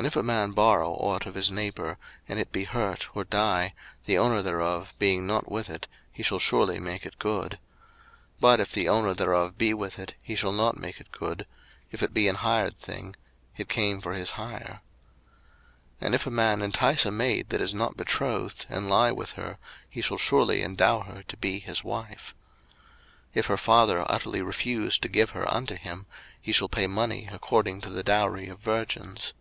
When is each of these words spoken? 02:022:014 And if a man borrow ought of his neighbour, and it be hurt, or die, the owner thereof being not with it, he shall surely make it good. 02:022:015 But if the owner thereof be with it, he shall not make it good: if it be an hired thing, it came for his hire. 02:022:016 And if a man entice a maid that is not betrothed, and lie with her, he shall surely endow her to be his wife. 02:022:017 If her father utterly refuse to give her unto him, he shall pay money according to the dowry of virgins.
02:022:014 0.00 0.04
And 0.04 0.06
if 0.12 0.16
a 0.16 0.22
man 0.30 0.50
borrow 0.52 0.90
ought 0.92 1.24
of 1.24 1.34
his 1.34 1.50
neighbour, 1.50 1.96
and 2.28 2.38
it 2.38 2.52
be 2.52 2.64
hurt, 2.64 3.08
or 3.16 3.24
die, 3.24 3.72
the 4.04 4.18
owner 4.18 4.42
thereof 4.42 4.92
being 4.98 5.26
not 5.26 5.50
with 5.50 5.70
it, 5.70 5.86
he 6.12 6.22
shall 6.22 6.38
surely 6.38 6.78
make 6.78 7.06
it 7.06 7.18
good. 7.18 7.52
02:022:015 8.34 8.40
But 8.40 8.60
if 8.60 8.72
the 8.72 8.88
owner 8.90 9.14
thereof 9.14 9.56
be 9.56 9.72
with 9.72 9.98
it, 9.98 10.12
he 10.20 10.36
shall 10.36 10.52
not 10.52 10.76
make 10.76 11.00
it 11.00 11.10
good: 11.12 11.46
if 11.90 12.02
it 12.02 12.12
be 12.12 12.28
an 12.28 12.34
hired 12.36 12.74
thing, 12.74 13.16
it 13.56 13.70
came 13.70 14.02
for 14.02 14.12
his 14.12 14.32
hire. 14.32 14.82
02:022:016 16.02 16.02
And 16.02 16.14
if 16.14 16.26
a 16.26 16.30
man 16.30 16.60
entice 16.60 17.06
a 17.06 17.10
maid 17.10 17.48
that 17.48 17.62
is 17.62 17.72
not 17.72 17.96
betrothed, 17.96 18.66
and 18.68 18.90
lie 18.90 19.12
with 19.12 19.32
her, 19.32 19.56
he 19.88 20.02
shall 20.02 20.18
surely 20.18 20.62
endow 20.62 21.00
her 21.04 21.22
to 21.22 21.36
be 21.38 21.58
his 21.58 21.82
wife. 21.82 22.34
02:022:017 23.28 23.30
If 23.32 23.46
her 23.46 23.56
father 23.56 24.04
utterly 24.12 24.42
refuse 24.42 24.98
to 24.98 25.08
give 25.08 25.30
her 25.30 25.50
unto 25.50 25.74
him, 25.74 26.04
he 26.38 26.52
shall 26.52 26.68
pay 26.68 26.86
money 26.86 27.30
according 27.32 27.80
to 27.80 27.88
the 27.88 28.02
dowry 28.02 28.48
of 28.48 28.58
virgins. 28.58 29.32